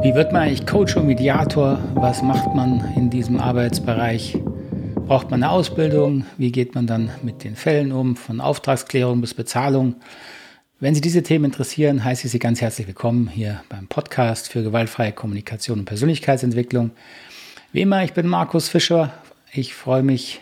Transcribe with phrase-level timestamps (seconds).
[0.00, 1.80] Wie wird man eigentlich Coach und Mediator?
[1.94, 4.38] Was macht man in diesem Arbeitsbereich?
[4.94, 6.24] Braucht man eine Ausbildung?
[6.36, 9.96] Wie geht man dann mit den Fällen um, von Auftragsklärung bis Bezahlung?
[10.78, 14.62] Wenn Sie diese Themen interessieren, heiße ich Sie ganz herzlich willkommen hier beim Podcast für
[14.62, 16.92] gewaltfreie Kommunikation und Persönlichkeitsentwicklung.
[17.72, 19.12] Wie immer, ich bin Markus Fischer.
[19.52, 20.40] Ich freue mich,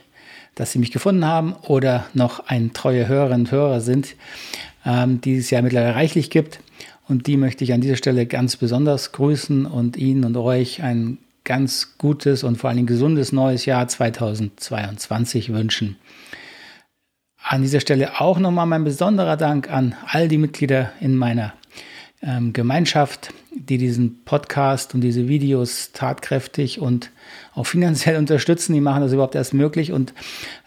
[0.55, 4.17] dass Sie mich gefunden haben oder noch ein treue Hörerinnen und Hörer sind,
[4.85, 6.61] ähm, die es ja mittlerweile reichlich gibt.
[7.09, 11.19] Und die möchte ich an dieser Stelle ganz besonders grüßen und Ihnen und euch ein
[11.45, 15.97] ganz gutes und vor allem gesundes neues Jahr 2022 wünschen.
[17.41, 21.55] An dieser Stelle auch nochmal mein besonderer Dank an all die Mitglieder in meiner
[22.23, 27.13] ähm, Gemeinschaft, die diesen Podcast und diese Videos tatkräftig und
[27.55, 28.73] auch finanziell unterstützen.
[28.73, 29.93] Die machen das überhaupt erst möglich.
[29.93, 30.13] Und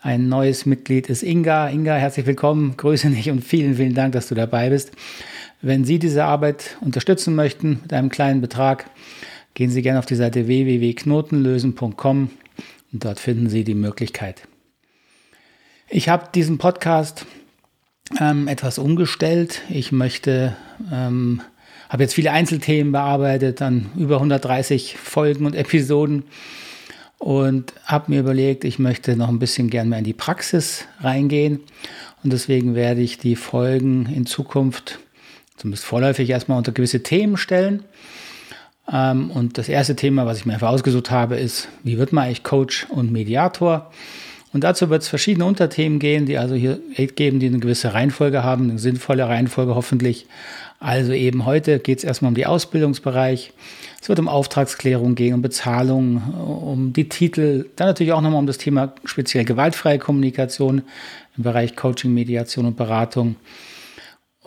[0.01, 1.67] ein neues Mitglied ist Inga.
[1.67, 4.93] Inga, herzlich willkommen, grüße dich und vielen, vielen Dank, dass du dabei bist.
[5.61, 8.89] Wenn Sie diese Arbeit unterstützen möchten mit einem kleinen Betrag,
[9.55, 12.29] gehen Sie gerne auf die Seite www.knotenlösen.com
[12.93, 14.47] und dort finden Sie die Möglichkeit.
[15.89, 17.25] Ich habe diesen Podcast
[18.21, 19.61] ähm, etwas umgestellt.
[19.69, 20.55] Ich möchte,
[20.93, 21.41] ähm,
[21.89, 26.23] habe jetzt viele Einzelthemen bearbeitet, dann über 130 Folgen und Episoden
[27.17, 31.59] und habe mir überlegt, ich möchte noch ein bisschen gern mehr in die Praxis reingehen
[32.23, 34.99] und deswegen werde ich die Folgen in Zukunft
[35.59, 37.83] zumindest vorläufig erstmal unter gewisse Themen stellen.
[38.91, 42.25] Ähm, und das erste Thema, was ich mir einfach ausgesucht habe, ist, wie wird man
[42.25, 43.91] eigentlich Coach und Mediator?
[44.51, 48.43] Und dazu wird es verschiedene Unterthemen gehen, die also hier geben, die eine gewisse Reihenfolge
[48.43, 50.25] haben, eine sinnvolle Reihenfolge hoffentlich.
[50.79, 53.51] Also eben heute geht es erstmal um den Ausbildungsbereich.
[54.01, 56.17] Es wird um Auftragsklärung gehen, um Bezahlung,
[56.73, 60.83] um die Titel, dann natürlich auch nochmal um das Thema speziell gewaltfreie Kommunikation
[61.37, 63.35] im Bereich Coaching, Mediation und Beratung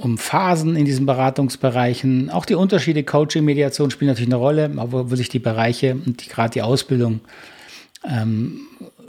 [0.03, 2.29] um Phasen in diesen Beratungsbereichen.
[2.31, 6.53] Auch die Unterschiede Coaching, Mediation spielen natürlich eine Rolle, wo, sich die Bereiche und gerade
[6.53, 7.21] die Ausbildung
[8.05, 8.63] ähm,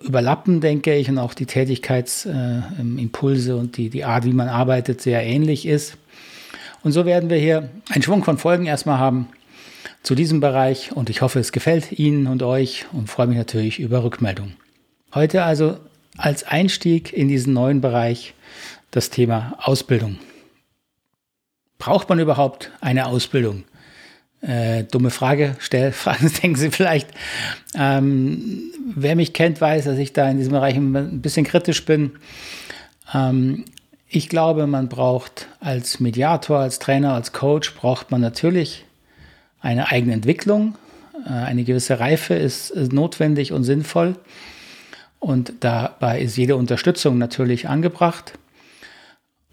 [0.04, 5.02] überlappen, denke ich, und auch die Tätigkeitsimpulse äh, und die, die Art, wie man arbeitet,
[5.02, 5.98] sehr ähnlich ist.
[6.84, 9.30] Und so werden wir hier einen Schwung von Folgen erstmal haben
[10.04, 13.80] zu diesem Bereich und ich hoffe, es gefällt Ihnen und euch und freue mich natürlich
[13.80, 14.54] über Rückmeldungen.
[15.16, 15.78] Heute also
[16.18, 18.36] als Einstieg in diesen neuen Bereich
[18.92, 20.20] das Thema Ausbildung.
[21.84, 23.66] Braucht man überhaupt eine Ausbildung?
[24.40, 27.10] Äh, dumme Frage, stell, Fragen, denken Sie vielleicht.
[27.76, 32.12] Ähm, wer mich kennt, weiß, dass ich da in diesem Bereich ein bisschen kritisch bin.
[33.14, 33.66] Ähm,
[34.08, 38.86] ich glaube, man braucht als Mediator, als Trainer, als Coach, braucht man natürlich
[39.60, 40.78] eine eigene Entwicklung.
[41.26, 44.16] Äh, eine gewisse Reife ist, ist notwendig und sinnvoll.
[45.20, 48.40] Und dabei ist jede Unterstützung natürlich angebracht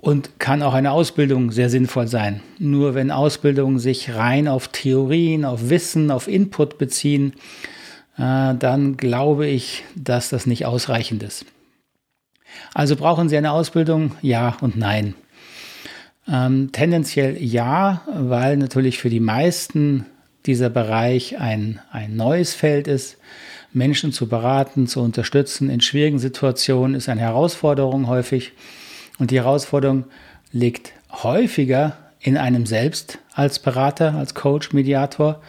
[0.01, 2.41] und kann auch eine Ausbildung sehr sinnvoll sein.
[2.59, 7.35] Nur wenn Ausbildungen sich rein auf Theorien, auf Wissen, auf Input beziehen,
[8.17, 11.45] äh, dann glaube ich, dass das nicht ausreichend ist.
[12.75, 14.13] Also brauchen Sie eine Ausbildung?
[14.23, 15.15] Ja und nein.
[16.29, 20.07] Ähm, tendenziell ja, weil natürlich für die meisten
[20.47, 23.19] dieser Bereich ein, ein neues Feld ist.
[23.73, 28.53] Menschen zu beraten, zu unterstützen in schwierigen Situationen ist eine Herausforderung häufig.
[29.21, 30.05] Und die Herausforderung
[30.51, 35.41] liegt häufiger in einem selbst als Berater, als Coach, Mediator,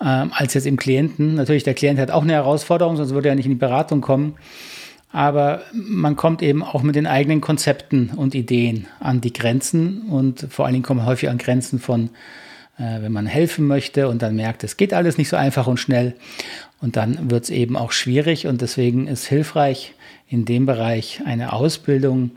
[0.00, 1.36] ähm, als jetzt im Klienten.
[1.36, 4.34] Natürlich, der Klient hat auch eine Herausforderung, sonst würde er nicht in die Beratung kommen.
[5.12, 10.46] Aber man kommt eben auch mit den eigenen Konzepten und Ideen an die Grenzen und
[10.50, 12.10] vor allen Dingen kommen häufig an Grenzen von,
[12.76, 15.78] äh, wenn man helfen möchte und dann merkt, es geht alles nicht so einfach und
[15.78, 16.16] schnell.
[16.80, 19.94] Und dann wird es eben auch schwierig und deswegen ist hilfreich
[20.28, 22.32] in dem Bereich eine Ausbildung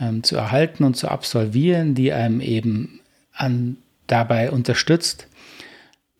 [0.00, 3.00] ähm, zu erhalten und zu absolvieren, die einem eben
[3.32, 5.28] an, dabei unterstützt,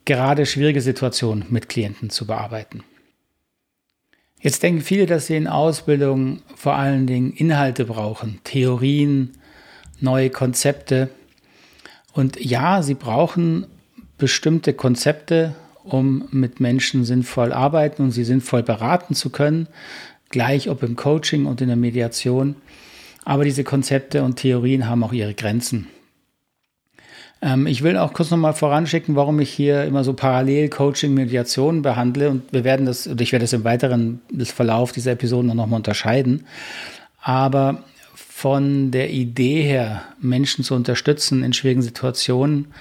[0.04, 2.82] gerade schwierige Situationen mit Klienten zu bearbeiten.
[4.40, 9.32] Jetzt denken viele, dass sie in Ausbildung vor allen Dingen Inhalte brauchen, Theorien,
[10.00, 11.10] neue Konzepte.
[12.12, 13.66] Und ja, sie brauchen
[14.16, 15.54] bestimmte Konzepte,
[15.84, 19.68] um mit Menschen sinnvoll arbeiten und sie sinnvoll beraten zu können,
[20.30, 22.56] gleich ob im Coaching und in der Mediation.
[23.30, 25.86] Aber diese Konzepte und Theorien haben auch ihre Grenzen.
[27.40, 31.82] Ähm, ich will auch kurz nochmal voranschicken, warum ich hier immer so parallel Coaching, Mediation
[31.82, 32.28] behandle.
[32.28, 35.76] Und wir werden das, oder ich werde das im weiteren Verlauf dieser Episoden noch mal
[35.76, 36.44] unterscheiden.
[37.22, 37.84] Aber
[38.16, 42.74] von der Idee her, Menschen zu unterstützen in schwierigen Situationen,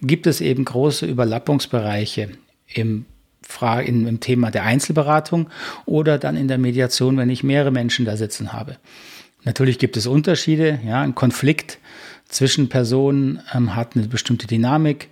[0.00, 2.30] gibt es eben große Überlappungsbereiche
[2.72, 3.04] im,
[3.84, 5.50] im Thema der Einzelberatung
[5.84, 8.78] oder dann in der Mediation, wenn ich mehrere Menschen da sitzen habe.
[9.44, 10.80] Natürlich gibt es Unterschiede.
[10.84, 11.78] Ja, ein Konflikt
[12.28, 15.08] zwischen Personen ähm, hat eine bestimmte Dynamik.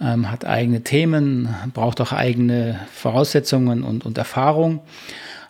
[0.00, 4.80] ähm, hat eigene Themen, braucht auch eigene Voraussetzungen und, und Erfahrung.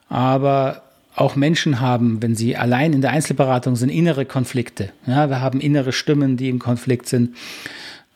[0.08, 0.82] Aber
[1.14, 4.90] auch Menschen haben, wenn sie allein in der Einzelberatung sind, innere Konflikte.
[5.06, 7.36] Ja, wir haben innere Stimmen, die im Konflikt sind.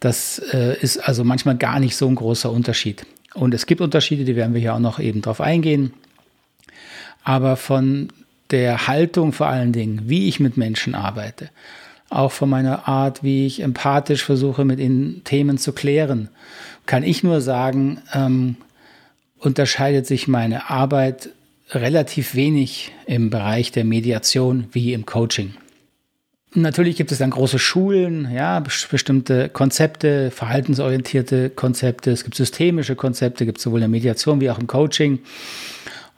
[0.01, 3.05] Das äh, ist also manchmal gar nicht so ein großer Unterschied.
[3.35, 5.93] Und es gibt Unterschiede, die werden wir hier auch noch eben drauf eingehen.
[7.25, 8.09] Aber von
[8.53, 11.51] der Haltung vor allen Dingen, wie ich mit Menschen arbeite,
[12.11, 16.29] auch von meiner Art, wie ich empathisch versuche, mit ihnen Themen zu klären,
[16.87, 18.57] kann ich nur sagen, ähm,
[19.39, 21.31] unterscheidet sich meine Arbeit
[21.71, 25.55] relativ wenig im Bereich der Mediation wie im Coaching.
[26.55, 33.47] Natürlich gibt es dann große Schulen, ja, bestimmte Konzepte, verhaltensorientierte Konzepte, es gibt systemische Konzepte,
[33.47, 35.21] gibt es sowohl in der Mediation wie auch im Coaching.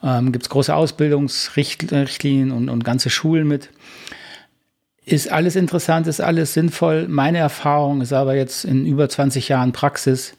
[0.05, 3.71] Ähm, gibt es große Ausbildungsrichtlinien und, und ganze Schulen mit.
[5.07, 7.09] Ist alles interessant, ist alles sinnvoll.
[7.09, 10.35] Meine Erfahrung ist aber jetzt in über 20 Jahren Praxis,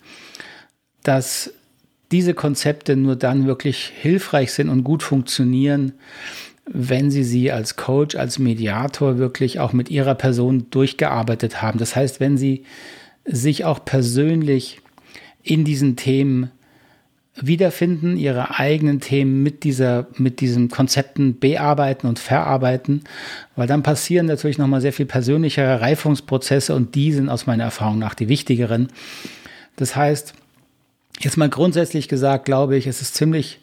[1.04, 1.52] dass
[2.12, 5.94] diese Konzepte nur dann wirklich hilfreich sind und gut funktionieren,
[6.68, 11.80] wenn Sie sie als Coach, als Mediator wirklich auch mit Ihrer Person durchgearbeitet haben.
[11.80, 12.64] Das heißt, wenn Sie
[13.26, 14.82] sich auch persönlich
[15.42, 16.52] in diesen Themen
[17.36, 23.04] wiederfinden, ihre eigenen Themen mit dieser, mit diesen Konzepten bearbeiten und verarbeiten,
[23.56, 28.00] weil dann passieren natürlich nochmal sehr viel persönlichere Reifungsprozesse und die sind aus meiner Erfahrung
[28.00, 28.90] nach die wichtigeren.
[29.76, 30.34] Das heißt,
[31.20, 33.60] jetzt mal grundsätzlich gesagt, glaube ich, es ist ziemlich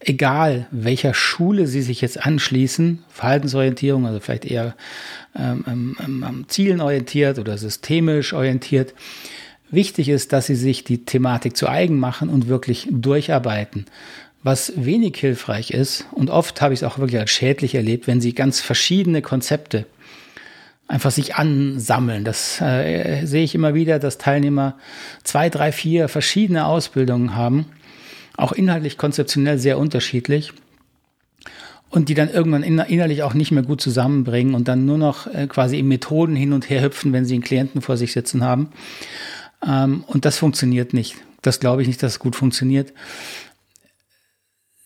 [0.00, 4.74] egal, welcher Schule Sie sich jetzt anschließen, Verhaltensorientierung, also vielleicht eher
[5.36, 8.94] ähm, ähm, ähm Zielen orientiert oder systemisch orientiert,
[9.70, 13.86] Wichtig ist, dass sie sich die Thematik zu eigen machen und wirklich durcharbeiten.
[14.42, 18.20] Was wenig hilfreich ist, und oft habe ich es auch wirklich als schädlich erlebt, wenn
[18.20, 19.84] sie ganz verschiedene Konzepte
[20.86, 22.24] einfach sich ansammeln.
[22.24, 24.78] Das äh, sehe ich immer wieder, dass Teilnehmer
[25.22, 27.66] zwei, drei, vier verschiedene Ausbildungen haben,
[28.36, 30.52] auch inhaltlich konzeptionell sehr unterschiedlich
[31.90, 35.46] und die dann irgendwann innerlich auch nicht mehr gut zusammenbringen und dann nur noch äh,
[35.46, 38.70] quasi in Methoden hin und her hüpfen, wenn sie einen Klienten vor sich sitzen haben.
[39.66, 41.16] Ähm, und das funktioniert nicht.
[41.42, 42.92] Das glaube ich nicht, dass es gut funktioniert.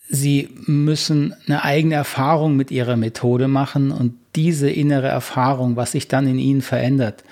[0.09, 6.07] Sie müssen eine eigene Erfahrung mit ihrer Methode machen und diese innere Erfahrung, was sich
[6.07, 7.23] dann in ihnen verändert,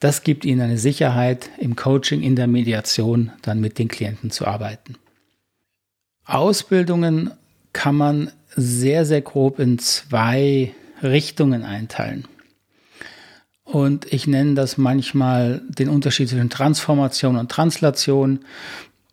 [0.00, 4.46] das gibt ihnen eine Sicherheit im Coaching, in der Mediation, dann mit den Klienten zu
[4.46, 4.96] arbeiten.
[6.26, 7.30] Ausbildungen
[7.72, 12.26] kann man sehr, sehr grob in zwei Richtungen einteilen.
[13.66, 18.38] Und ich nenne das manchmal den Unterschied zwischen Transformation und Translation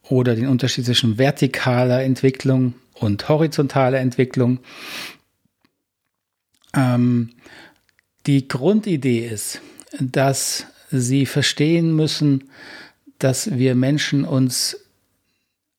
[0.04, 4.60] oder den Unterschied zwischen vertikaler Entwicklung und horizontaler Entwicklung.
[6.76, 7.32] Ähm,
[8.28, 9.60] die Grundidee ist,
[10.00, 12.52] dass Sie verstehen müssen,
[13.18, 14.78] dass wir Menschen uns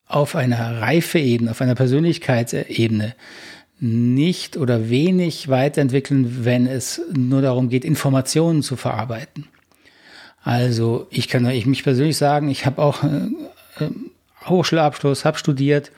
[0.05, 3.15] auf einer Reifeebene, auf einer Persönlichkeitsebene
[3.81, 9.47] nicht oder wenig weiterentwickeln, wenn es nur darum geht, Informationen zu verarbeiten.
[10.43, 13.91] Also ich kann ich mich persönlich sagen, ich habe auch äh, äh,
[14.47, 15.91] Hochschulabschluss, habe studiert.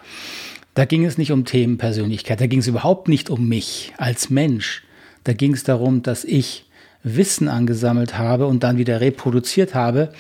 [0.75, 4.85] Da ging es nicht um Themenpersönlichkeit, da ging es überhaupt nicht um mich als Mensch.
[5.25, 6.67] Da ging es darum, dass ich
[7.03, 10.13] Wissen angesammelt habe und dann wieder reproduziert habe.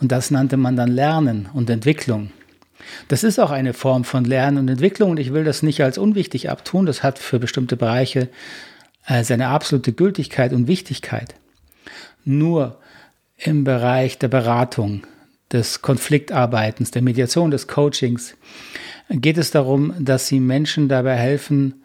[0.00, 2.30] Und das nannte man dann Lernen und Entwicklung.
[3.08, 5.98] Das ist auch eine Form von Lernen und Entwicklung und ich will das nicht als
[5.98, 6.86] unwichtig abtun.
[6.86, 8.28] Das hat für bestimmte Bereiche
[9.06, 11.34] äh, seine absolute Gültigkeit und Wichtigkeit.
[12.24, 12.78] Nur
[13.36, 15.02] im Bereich der Beratung,
[15.52, 18.36] des Konfliktarbeitens, der Mediation, des Coachings
[19.10, 21.82] geht es darum, dass sie Menschen dabei helfen,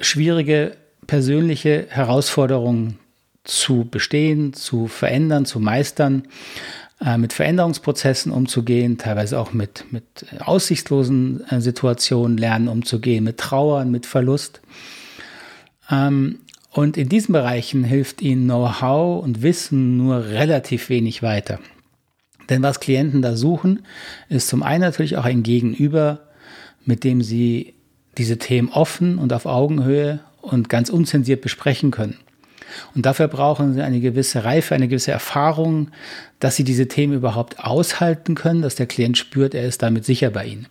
[0.00, 2.98] schwierige persönliche Herausforderungen
[3.44, 6.26] zu bestehen, zu verändern, zu meistern
[7.00, 10.04] äh, mit Veränderungsprozessen umzugehen, teilweise auch mit, mit
[10.40, 14.60] aussichtslosen äh, Situationen lernen umzugehen, mit Trauern, mit Verlust.
[15.90, 16.38] Ähm,
[16.70, 21.60] und in diesen Bereichen hilft ihnen Know-how und Wissen nur relativ wenig weiter.
[22.48, 23.84] Denn was Klienten da suchen,
[24.28, 26.20] ist zum einen natürlich auch ein Gegenüber,
[26.84, 27.74] mit dem sie
[28.18, 32.18] diese Themen offen und auf Augenhöhe und ganz unzensiert besprechen können.
[32.94, 35.90] Und dafür brauchen sie eine gewisse Reife, eine gewisse Erfahrung,
[36.40, 40.30] dass sie diese Themen überhaupt aushalten können, dass der Klient spürt, er ist damit sicher
[40.30, 40.66] bei ihnen.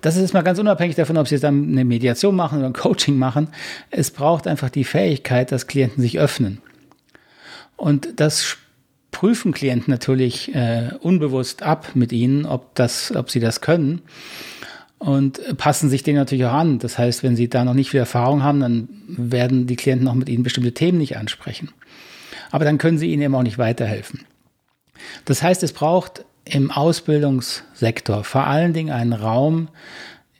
[0.00, 2.68] Das ist jetzt mal ganz unabhängig davon, ob sie jetzt dann eine Mediation machen oder
[2.68, 3.48] ein Coaching machen.
[3.90, 6.60] Es braucht einfach die Fähigkeit, dass Klienten sich öffnen.
[7.76, 8.58] Und das
[9.10, 14.02] prüfen Klienten natürlich äh, unbewusst ab mit ihnen, ob, das, ob sie das können
[14.98, 16.78] und passen sich denen natürlich auch an.
[16.78, 20.14] Das heißt, wenn sie da noch nicht viel Erfahrung haben, dann werden die Klienten auch
[20.14, 21.70] mit ihnen bestimmte Themen nicht ansprechen.
[22.50, 24.20] Aber dann können sie ihnen eben auch nicht weiterhelfen.
[25.24, 29.68] Das heißt, es braucht im Ausbildungssektor vor allen Dingen einen Raum,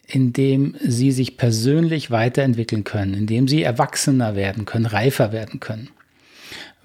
[0.06, 5.58] in dem sie sich persönlich weiterentwickeln können, in dem sie erwachsener werden können, reifer werden
[5.58, 5.90] können.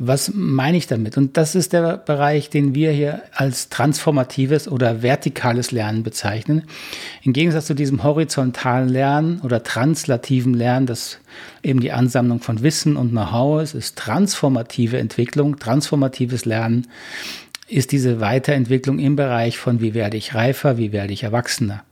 [0.03, 1.15] Was meine ich damit?
[1.15, 6.63] Und das ist der Bereich, den wir hier als transformatives oder vertikales Lernen bezeichnen.
[7.21, 11.19] Im Gegensatz zu diesem horizontalen Lernen oder translativen Lernen, das
[11.61, 16.87] eben die Ansammlung von Wissen und Know-how ist, ist transformative Entwicklung, transformatives Lernen
[17.67, 21.83] ist diese Weiterentwicklung im Bereich von wie werde ich reifer, wie werde ich erwachsener.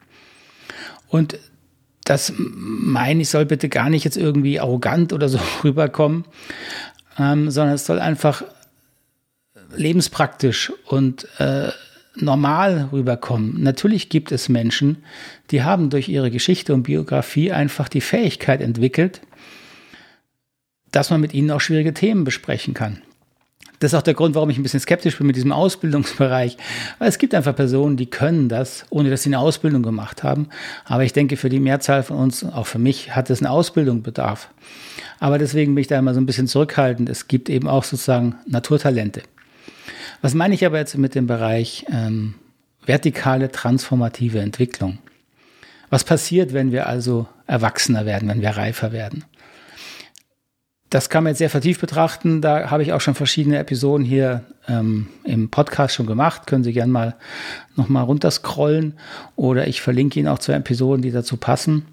[1.09, 1.37] Und
[2.05, 6.25] das meine ich, soll bitte gar nicht jetzt irgendwie arrogant oder so rüberkommen,
[7.19, 8.43] ähm, sondern es soll einfach
[9.75, 11.69] lebenspraktisch und äh,
[12.15, 13.61] normal rüberkommen.
[13.61, 15.03] Natürlich gibt es Menschen,
[15.51, 19.21] die haben durch ihre Geschichte und Biografie einfach die Fähigkeit entwickelt,
[20.91, 23.01] dass man mit ihnen auch schwierige Themen besprechen kann.
[23.79, 26.57] Das ist auch der Grund, warum ich ein bisschen skeptisch bin mit diesem Ausbildungsbereich.
[26.99, 30.49] Weil es gibt einfach Personen, die können das, ohne dass sie eine Ausbildung gemacht haben.
[30.83, 34.03] Aber ich denke, für die Mehrzahl von uns, auch für mich, hat es eine Ausbildung
[34.03, 34.49] bedarf.
[35.19, 37.07] Aber deswegen bin ich da immer so ein bisschen zurückhaltend.
[37.09, 39.21] Es gibt eben auch sozusagen Naturtalente.
[40.21, 42.35] Was meine ich aber jetzt mit dem Bereich ähm,
[42.85, 44.97] vertikale transformative Entwicklung?
[45.89, 49.23] Was passiert, wenn wir also erwachsener werden, wenn wir reifer werden?
[50.89, 52.41] Das kann man jetzt sehr vertieft betrachten.
[52.41, 56.47] Da habe ich auch schon verschiedene Episoden hier ähm, im Podcast schon gemacht.
[56.47, 57.15] Können Sie gerne mal
[57.75, 58.93] nochmal runterscrollen
[59.35, 61.85] oder ich verlinke Ihnen auch zwei Episoden, die dazu passen.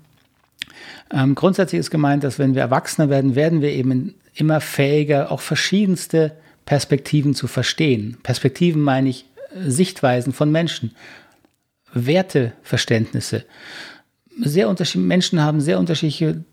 [1.12, 5.40] Ähm, grundsätzlich ist gemeint, dass wenn wir Erwachsener werden, werden wir eben immer fähiger, auch
[5.40, 6.32] verschiedenste
[6.64, 8.16] Perspektiven zu verstehen.
[8.22, 10.92] Perspektiven meine ich äh, Sichtweisen von Menschen,
[11.92, 13.44] Werteverständnisse.
[14.40, 16.44] Sehr unterschiedliche Menschen haben sehr unterschiedliche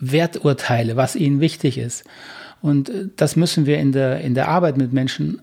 [0.00, 2.04] Werturteile, was ihnen wichtig ist.
[2.60, 5.40] Und äh, das müssen wir in der, in der Arbeit mit Menschen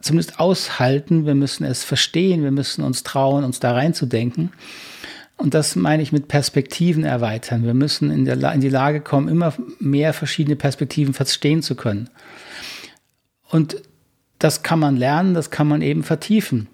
[0.00, 1.26] zumindest aushalten.
[1.26, 2.42] Wir müssen es verstehen.
[2.42, 4.52] Wir müssen uns trauen, uns da reinzudenken.
[5.36, 7.64] Und das meine ich mit Perspektiven erweitern.
[7.64, 12.08] Wir müssen in, der, in die Lage kommen, immer mehr verschiedene Perspektiven verstehen zu können.
[13.50, 13.82] Und
[14.38, 16.68] das kann man lernen, das kann man eben vertiefen.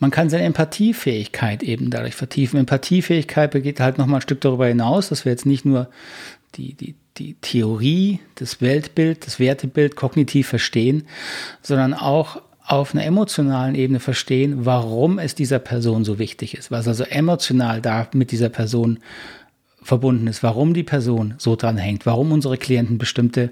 [0.00, 2.58] Man kann seine Empathiefähigkeit eben dadurch vertiefen.
[2.60, 5.88] Empathiefähigkeit geht halt nochmal ein Stück darüber hinaus, dass wir jetzt nicht nur
[6.54, 11.04] die, die, die Theorie, das Weltbild, das Wertebild kognitiv verstehen,
[11.62, 16.86] sondern auch auf einer emotionalen Ebene verstehen, warum es dieser Person so wichtig ist, was
[16.86, 18.98] also emotional da mit dieser Person
[19.88, 23.50] verbunden ist, warum die Person so dran hängt, warum unsere Klienten bestimmte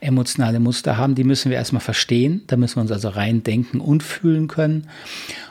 [0.00, 3.80] emotionale Muster haben, die müssen wir erstmal verstehen, da müssen wir uns also rein denken
[3.80, 4.88] und fühlen können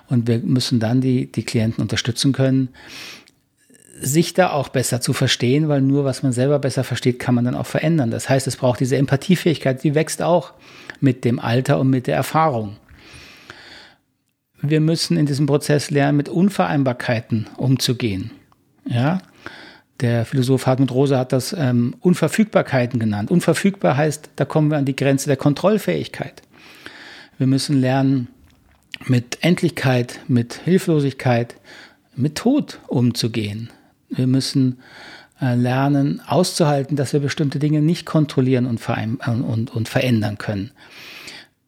[0.08, 2.70] und wir müssen dann die, die Klienten unterstützen können,
[4.00, 7.46] sich da auch besser zu verstehen, weil nur was man selber besser versteht, kann man
[7.46, 8.12] dann auch verändern.
[8.12, 10.54] Das heißt, es braucht diese Empathiefähigkeit, die wächst auch
[11.00, 12.78] mit dem Alter und mit der Erfahrung
[14.62, 18.32] wir müssen in diesem Prozess lernen, mit Unvereinbarkeiten umzugehen.
[18.86, 19.22] Ja,
[20.00, 23.32] der Philosoph Hartmut Rose hat das ähm, Unverfügbarkeiten genannt.
[23.32, 26.42] Unverfügbar heißt, da kommen wir an die Grenze der Kontrollfähigkeit.
[27.38, 28.28] Wir müssen lernen,
[29.06, 31.56] mit Endlichkeit, mit Hilflosigkeit,
[32.16, 33.70] mit Tod umzugehen.
[34.10, 34.80] Wir müssen
[35.42, 38.82] äh, lernen, auszuhalten, dass wir bestimmte Dinge nicht kontrollieren und,
[39.28, 40.72] und, und verändern können.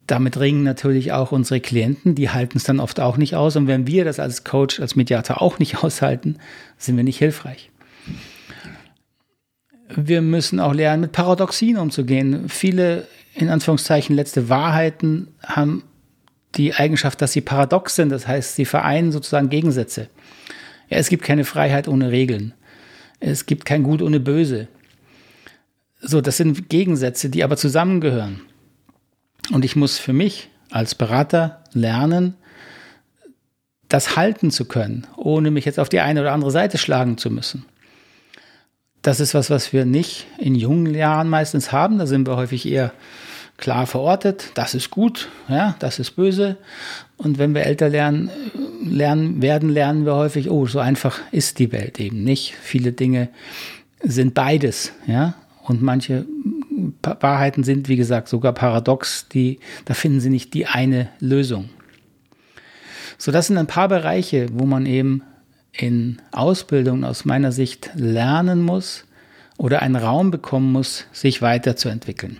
[0.06, 3.54] Damit ringen natürlich auch unsere Klienten, die halten es dann oft auch nicht aus.
[3.54, 6.36] Und wenn wir das als Coach, als Mediator auch nicht aushalten,
[6.78, 7.70] sind wir nicht hilfreich.
[9.88, 12.48] Wir müssen auch lernen, mit Paradoxien umzugehen.
[12.48, 15.84] Viele, in Anführungszeichen, letzte Wahrheiten haben
[16.54, 18.10] die Eigenschaft, dass sie paradox sind.
[18.10, 20.08] Das heißt, sie vereinen sozusagen Gegensätze.
[20.88, 22.54] Ja, es gibt keine Freiheit ohne Regeln.
[23.20, 24.68] Es gibt kein Gut ohne Böse.
[26.00, 28.40] So, das sind Gegensätze, die aber zusammengehören.
[29.52, 32.34] Und ich muss für mich als Berater lernen,
[33.88, 37.30] das halten zu können, ohne mich jetzt auf die eine oder andere Seite schlagen zu
[37.30, 37.64] müssen.
[39.02, 41.98] Das ist was, was wir nicht in jungen Jahren meistens haben.
[41.98, 42.92] Da sind wir häufig eher
[43.56, 44.50] klar verortet.
[44.54, 46.56] Das ist gut, ja, das ist böse.
[47.16, 48.30] Und wenn wir älter lernen,
[48.84, 52.54] lernen werden, lernen wir häufig, oh, so einfach ist die Welt eben nicht.
[52.60, 53.28] Viele Dinge
[54.02, 55.34] sind beides, ja.
[55.62, 56.26] Und manche
[57.02, 59.28] Wahrheiten sind, wie gesagt, sogar paradox.
[59.28, 61.68] Die, da finden Sie nicht die eine Lösung.
[63.18, 65.22] So, das sind ein paar Bereiche, wo man eben
[65.72, 69.04] in Ausbildung aus meiner Sicht lernen muss
[69.56, 72.38] oder einen Raum bekommen muss, sich weiterzuentwickeln.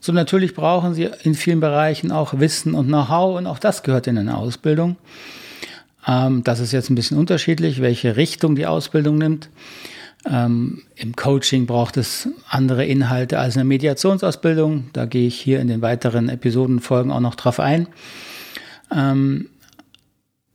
[0.00, 4.06] So natürlich brauchen Sie in vielen Bereichen auch Wissen und Know-how und auch das gehört
[4.06, 4.96] in eine Ausbildung.
[6.06, 9.50] Ähm, das ist jetzt ein bisschen unterschiedlich, welche Richtung die Ausbildung nimmt.
[10.28, 14.90] Ähm, Im Coaching braucht es andere Inhalte als eine Mediationsausbildung.
[14.92, 17.88] Da gehe ich hier in den weiteren Episodenfolgen auch noch drauf ein.
[18.94, 19.48] Ähm,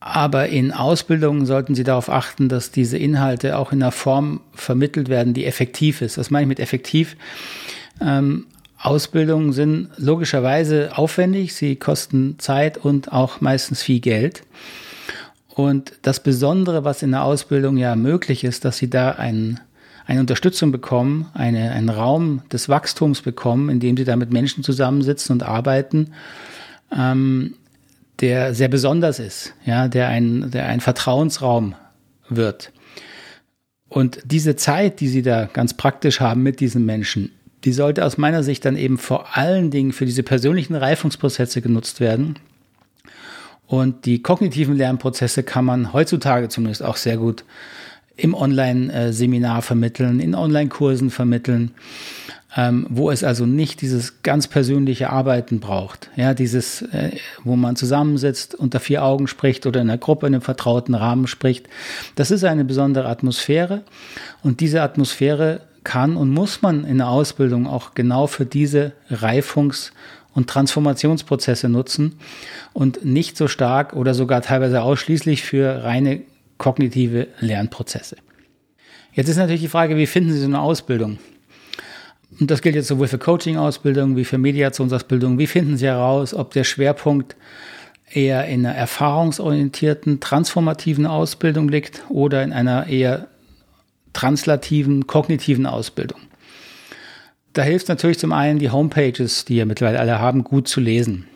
[0.04, 5.08] aber in Ausbildungen sollten Sie darauf achten, dass diese Inhalte auch in einer Form vermittelt
[5.08, 6.18] werden, die effektiv ist.
[6.18, 7.16] Was meine ich mit effektiv?
[8.00, 8.46] Ähm,
[8.80, 14.42] Ausbildungen sind logischerweise aufwendig, sie kosten Zeit und auch meistens viel Geld.
[15.46, 19.60] Und das Besondere, was in der Ausbildung ja möglich ist, dass Sie da einen,
[20.04, 24.64] eine Unterstützung bekommen, eine, einen Raum des Wachstums bekommen, in dem Sie da mit Menschen
[24.64, 26.12] zusammensitzen und arbeiten,
[26.90, 27.54] ähm,
[28.22, 31.74] der sehr besonders ist, ja, der ein, der ein Vertrauensraum
[32.28, 32.72] wird.
[33.88, 37.32] Und diese Zeit, die Sie da ganz praktisch haben mit diesen Menschen,
[37.64, 42.00] die sollte aus meiner Sicht dann eben vor allen Dingen für diese persönlichen Reifungsprozesse genutzt
[42.00, 42.38] werden.
[43.66, 47.44] Und die kognitiven Lernprozesse kann man heutzutage zumindest auch sehr gut
[48.16, 51.72] im Online-Seminar vermitteln, in Online-Kursen vermitteln
[52.56, 56.10] ähm, wo es also nicht dieses ganz persönliche Arbeiten braucht.
[56.16, 57.12] Ja, dieses, äh,
[57.44, 61.26] wo man zusammensitzt, unter vier Augen spricht oder in einer Gruppe in einem vertrauten Rahmen
[61.26, 61.68] spricht.
[62.14, 63.82] Das ist eine besondere Atmosphäre
[64.42, 69.92] und diese Atmosphäre kann und muss man in der Ausbildung auch genau für diese Reifungs-
[70.34, 72.16] und Transformationsprozesse nutzen
[72.72, 76.22] und nicht so stark oder sogar teilweise ausschließlich für reine
[76.58, 78.16] kognitive Lernprozesse.
[79.12, 81.18] Jetzt ist natürlich die Frage, wie finden Sie so eine Ausbildung?
[82.40, 85.38] Und das gilt jetzt sowohl für Coaching-Ausbildung wie für Mediationsausbildung.
[85.38, 87.36] Wie finden Sie heraus, ob der Schwerpunkt
[88.10, 93.28] eher in einer erfahrungsorientierten, transformativen Ausbildung liegt oder in einer eher
[94.12, 96.20] translativen, kognitiven Ausbildung?
[97.52, 101.26] Da hilft natürlich zum einen die Homepages, die ja mittlerweile alle haben, gut zu lesen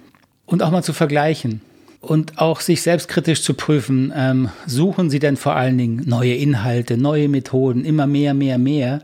[0.46, 1.60] und auch mal zu vergleichen
[2.06, 6.96] und auch sich selbstkritisch zu prüfen, ähm, suchen Sie denn vor allen Dingen neue Inhalte,
[6.96, 9.02] neue Methoden, immer mehr, mehr, mehr.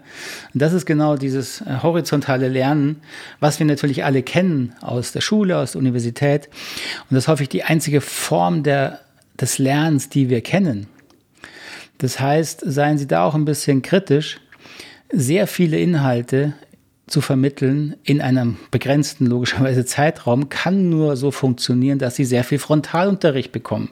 [0.54, 3.00] Und das ist genau dieses äh, horizontale Lernen,
[3.40, 6.48] was wir natürlich alle kennen aus der Schule, aus der Universität.
[7.10, 9.00] Und das ist häufig die einzige Form der,
[9.40, 10.86] des Lernens, die wir kennen.
[11.98, 14.38] Das heißt, seien Sie da auch ein bisschen kritisch.
[15.12, 16.54] Sehr viele Inhalte
[17.06, 22.58] zu vermitteln in einem begrenzten, logischerweise Zeitraum, kann nur so funktionieren, dass sie sehr viel
[22.58, 23.90] Frontalunterricht bekommen.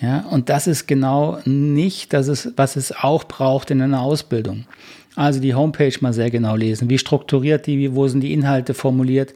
[0.00, 4.66] Ja, und das ist genau nicht das ist, was es auch braucht in einer Ausbildung.
[5.14, 6.90] Also die Homepage mal sehr genau lesen.
[6.90, 9.34] Wie strukturiert die, wo sind die Inhalte formuliert?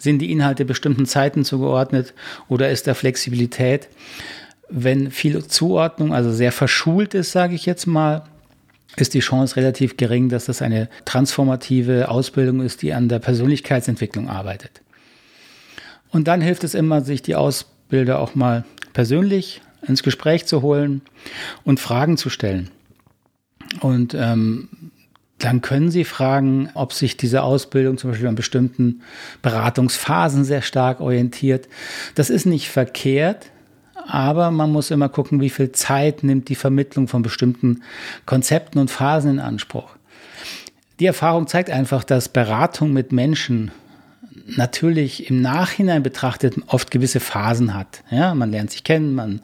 [0.00, 2.14] Sind die Inhalte bestimmten Zeiten zugeordnet
[2.48, 3.88] oder ist da Flexibilität?
[4.68, 8.24] Wenn viel Zuordnung, also sehr verschult ist, sage ich jetzt mal,
[8.96, 14.28] ist die Chance relativ gering, dass das eine transformative Ausbildung ist, die an der Persönlichkeitsentwicklung
[14.28, 14.82] arbeitet.
[16.10, 21.00] Und dann hilft es immer, sich die Ausbilder auch mal persönlich ins Gespräch zu holen
[21.64, 22.70] und Fragen zu stellen.
[23.80, 24.68] Und ähm,
[25.38, 29.02] dann können Sie fragen, ob sich diese Ausbildung zum Beispiel an bestimmten
[29.40, 31.68] Beratungsphasen sehr stark orientiert.
[32.14, 33.50] Das ist nicht verkehrt,
[34.06, 37.82] aber man muss immer gucken, wie viel Zeit nimmt die Vermittlung von bestimmten
[38.26, 39.96] Konzepten und Phasen in Anspruch.
[41.00, 43.70] Die Erfahrung zeigt einfach, dass Beratung mit Menschen
[44.46, 48.02] natürlich im Nachhinein betrachtet oft gewisse Phasen hat.
[48.10, 49.40] Ja, man lernt sich kennen, man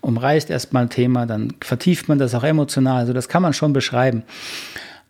[0.00, 2.98] umreißt erstmal ein Thema, dann vertieft man das auch emotional.
[2.98, 4.22] Also das kann man schon beschreiben.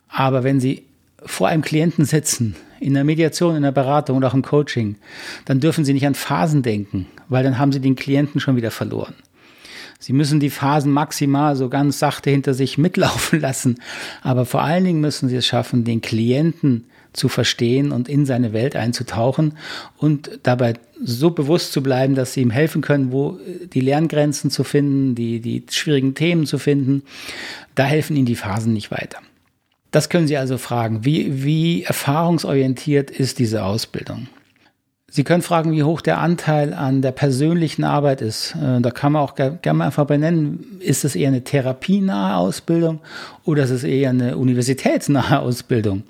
[0.09, 0.83] Aber wenn Sie
[1.23, 4.95] vor einem Klienten sitzen, in der Mediation, in der Beratung und auch im Coaching,
[5.45, 8.71] dann dürfen Sie nicht an Phasen denken, weil dann haben Sie den Klienten schon wieder
[8.71, 9.13] verloren.
[9.99, 13.75] Sie müssen die Phasen maximal so ganz sachte hinter sich mitlaufen lassen,
[14.23, 18.51] aber vor allen Dingen müssen Sie es schaffen, den Klienten zu verstehen und in seine
[18.51, 19.57] Welt einzutauchen
[19.97, 23.37] und dabei so bewusst zu bleiben, dass Sie ihm helfen können, wo
[23.73, 27.03] die Lerngrenzen zu finden, die, die schwierigen Themen zu finden.
[27.75, 29.19] Da helfen Ihnen die Phasen nicht weiter.
[29.91, 31.03] Das können Sie also fragen.
[31.05, 34.27] Wie, wie erfahrungsorientiert ist diese Ausbildung?
[35.13, 38.55] Sie können fragen, wie hoch der Anteil an der persönlichen Arbeit ist.
[38.55, 43.01] Äh, da kann man auch gerne mal einfach benennen, ist es eher eine therapienahe Ausbildung
[43.43, 46.03] oder ist es eher eine universitätsnahe Ausbildung?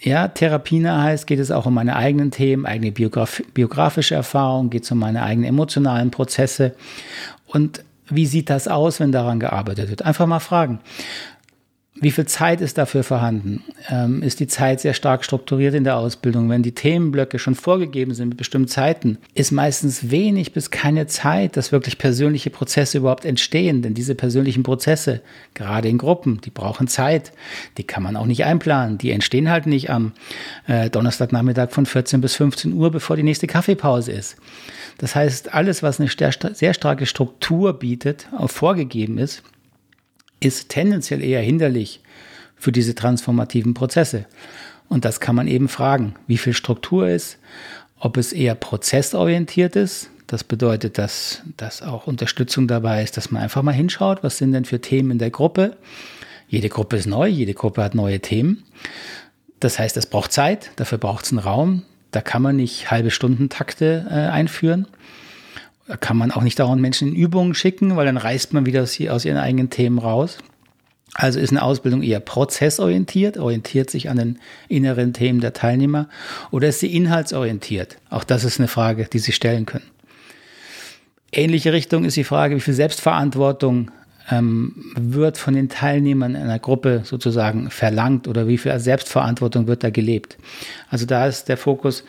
[0.00, 4.82] Ja, therapienah heißt, geht es auch um meine eigenen Themen, eigene Biograf biografische Erfahrung, geht
[4.82, 6.74] es um meine eigenen emotionalen Prozesse.
[7.46, 10.02] Und wie sieht das aus, wenn daran gearbeitet wird?
[10.04, 10.80] Einfach mal fragen.
[11.98, 13.64] Wie viel Zeit ist dafür vorhanden?
[13.88, 16.50] Ähm, ist die Zeit sehr stark strukturiert in der Ausbildung?
[16.50, 21.56] Wenn die Themenblöcke schon vorgegeben sind mit bestimmten Zeiten, ist meistens wenig bis keine Zeit,
[21.56, 23.80] dass wirklich persönliche Prozesse überhaupt entstehen.
[23.80, 25.22] Denn diese persönlichen Prozesse,
[25.54, 27.32] gerade in Gruppen, die brauchen Zeit.
[27.78, 28.98] Die kann man auch nicht einplanen.
[28.98, 30.12] Die entstehen halt nicht am
[30.66, 34.36] äh, Donnerstagnachmittag von 14 bis 15 Uhr, bevor die nächste Kaffeepause ist.
[34.98, 39.42] Das heißt, alles, was eine sehr starke Struktur bietet, auch vorgegeben ist,
[40.46, 42.00] ist tendenziell eher hinderlich
[42.56, 44.26] für diese transformativen Prozesse.
[44.88, 47.38] Und das kann man eben fragen, wie viel Struktur ist,
[47.98, 53.42] ob es eher prozessorientiert ist, Das bedeutet, dass, dass auch Unterstützung dabei ist, dass man
[53.42, 55.76] einfach mal hinschaut, was sind denn für Themen in der Gruppe.
[56.48, 58.64] Jede Gruppe ist neu, jede Gruppe hat neue Themen.
[59.60, 61.82] Das heißt, es braucht Zeit, dafür braucht es einen Raum.
[62.10, 64.88] Da kann man nicht halbe Stundentakte äh, einführen.
[65.88, 68.82] Da kann man auch nicht dauernd Menschen in Übungen schicken, weil dann reißt man wieder
[68.82, 70.38] aus, ihren eigenen Themen raus.
[71.14, 76.08] Also ist eine Ausbildung eher prozessorientiert, orientiert sich an den inneren Themen der Teilnehmer
[76.50, 77.96] oder ist sie inhaltsorientiert?
[78.10, 79.86] Auch das ist eine Frage, die Sie stellen können.
[81.32, 83.90] Ähnliche Richtung ist die Frage, wie viel Selbstverantwortung
[84.30, 89.84] ähm, wird von den Teilnehmern in einer Gruppe sozusagen verlangt oder wie viel Selbstverantwortung wird
[89.84, 90.36] da gelebt.
[90.90, 92.04] Also da ist der Fokus,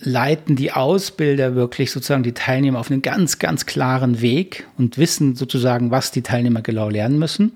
[0.00, 5.36] leiten die Ausbilder wirklich sozusagen die Teilnehmer auf einen ganz, ganz klaren Weg und wissen
[5.36, 7.52] sozusagen, was die Teilnehmer genau lernen müssen.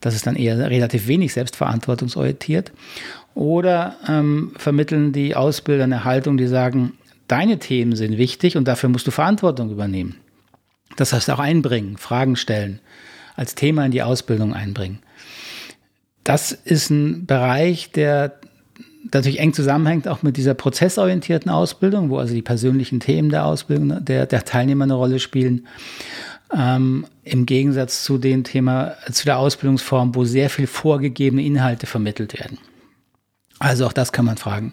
[0.00, 2.72] Das ist dann eher relativ wenig selbstverantwortungsorientiert.
[3.34, 6.94] Oder ähm, vermitteln die Ausbilder eine Haltung, die sagen,
[7.28, 10.16] deine Themen sind wichtig und dafür musst du Verantwortung übernehmen.
[10.96, 12.80] Das heißt auch einbringen, Fragen stellen,
[13.36, 14.98] als Thema in die Ausbildung einbringen.
[16.24, 18.37] Das ist ein Bereich, der
[19.14, 24.04] natürlich eng zusammenhängt auch mit dieser prozessorientierten Ausbildung, wo also die persönlichen Themen der Ausbildung
[24.04, 25.66] der, der Teilnehmer eine Rolle spielen.
[26.54, 32.38] Ähm, Im Gegensatz zu dem Thema, zu der Ausbildungsform, wo sehr viel vorgegebene Inhalte vermittelt
[32.38, 32.58] werden.
[33.58, 34.72] Also auch das kann man fragen.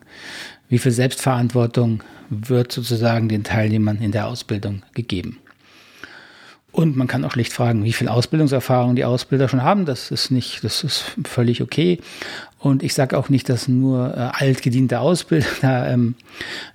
[0.70, 5.40] Wie viel Selbstverantwortung wird sozusagen den Teilnehmern in der Ausbildung gegeben?
[6.76, 9.86] Und man kann auch schlicht fragen, wie viel Ausbildungserfahrung die Ausbilder schon haben.
[9.86, 12.02] Das ist nicht, das ist völlig okay.
[12.60, 16.16] Und ich sage auch nicht, dass nur äh, altgediente Ausbilder da ähm,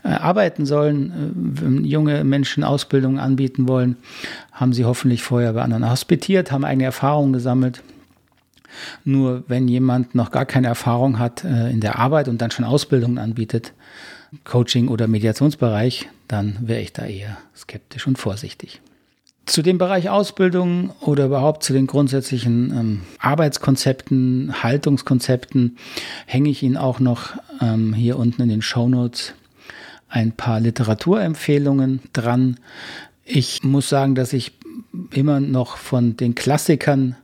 [0.02, 1.10] äh, arbeiten sollen.
[1.10, 3.98] Äh, wenn junge Menschen Ausbildung anbieten wollen,
[4.52, 7.82] haben sie hoffentlich vorher bei anderen hospitiert, haben eigene Erfahrungen gesammelt.
[9.04, 12.64] Nur wenn jemand noch gar keine Erfahrung hat äh, in der Arbeit und dann schon
[12.64, 13.74] Ausbildungen anbietet,
[14.44, 18.80] Coaching oder Mediationsbereich, dann wäre ich da eher skeptisch und vorsichtig.
[19.50, 25.76] Zu dem Bereich Ausbildung oder überhaupt zu den grundsätzlichen ähm, Arbeitskonzepten, Haltungskonzepten
[26.26, 29.34] hänge ich Ihnen auch noch ähm, hier unten in den Show Notes
[30.08, 32.60] ein paar Literaturempfehlungen dran.
[33.24, 34.52] Ich muss sagen, dass ich
[35.10, 37.16] immer noch von den Klassikern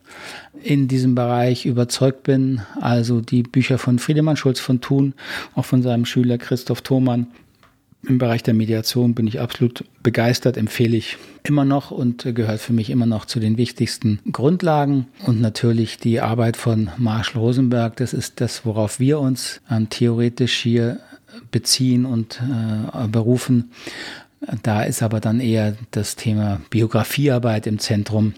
[0.64, 2.60] in diesem Bereich überzeugt bin.
[2.80, 5.14] Also die Bücher von Friedemann Schulz von Thun,
[5.54, 7.28] auch von seinem Schüler Christoph Thomann,
[8.08, 12.72] im Bereich der Mediation bin ich absolut begeistert, empfehle ich immer noch und gehört für
[12.72, 15.06] mich immer noch zu den wichtigsten Grundlagen.
[15.24, 20.54] Und natürlich die Arbeit von Marshall Rosenberg, das ist das, worauf wir uns ähm, theoretisch
[20.56, 21.00] hier
[21.50, 23.70] beziehen und äh, berufen.
[24.62, 28.34] Da ist aber dann eher das Thema Biografiearbeit im Zentrum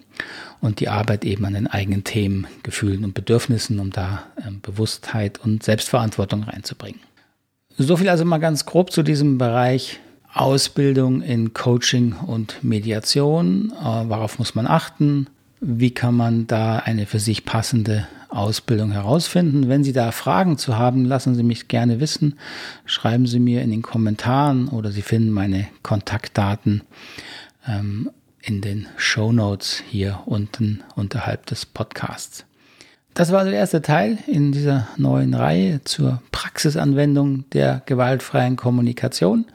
[0.60, 5.38] und die Arbeit eben an den eigenen Themen, Gefühlen und Bedürfnissen, um da äh, Bewusstheit
[5.38, 7.00] und Selbstverantwortung reinzubringen.
[7.80, 10.00] So viel also mal ganz grob zu diesem Bereich
[10.34, 13.72] Ausbildung in Coaching und Mediation.
[13.80, 15.28] Äh, worauf muss man achten?
[15.60, 19.68] Wie kann man da eine für sich passende Ausbildung herausfinden?
[19.68, 22.36] Wenn Sie da Fragen zu haben, lassen Sie mich gerne wissen.
[22.84, 26.82] Schreiben Sie mir in den Kommentaren oder Sie finden meine Kontaktdaten
[27.64, 28.10] ähm,
[28.42, 32.44] in den Show Notes hier unten unterhalb des Podcasts.
[33.18, 39.46] Das war also der erste Teil in dieser neuen Reihe zur Praxisanwendung der gewaltfreien Kommunikation.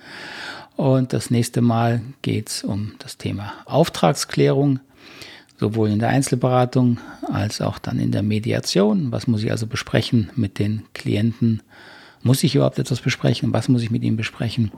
[0.76, 4.82] Und das nächste Mal geht es um das Thema Auftragsklärung,
[5.58, 6.98] sowohl in der Einzelberatung
[7.32, 9.14] als auch dann in der Mediation.
[9.14, 11.64] Was muss ich also besprechen mit den Klienten?
[12.22, 13.54] Muss ich überhaupt etwas besprechen?
[13.54, 14.74] Was muss ich mit ihnen besprechen,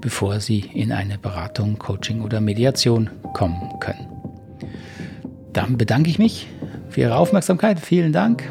[0.00, 4.06] bevor sie in eine Beratung, Coaching oder Mediation kommen können?
[5.52, 6.46] Dann bedanke ich mich
[6.94, 7.80] für Ihre Aufmerksamkeit.
[7.80, 8.48] Vielen Dank.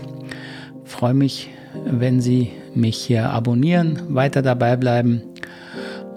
[0.86, 1.50] Ich freue mich,
[1.86, 5.24] wenn Sie mich hier abonnieren, weiter dabei bleiben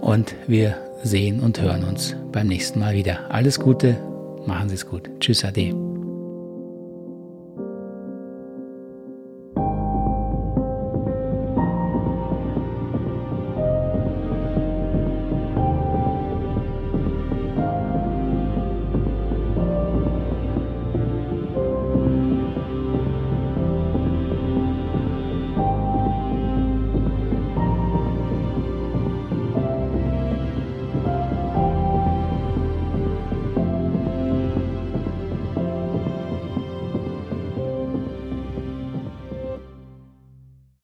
[0.01, 3.31] und wir sehen und hören uns beim nächsten Mal wieder.
[3.31, 3.97] Alles Gute,
[4.45, 5.09] machen Sie es gut.
[5.21, 5.86] Tschüss, Ade.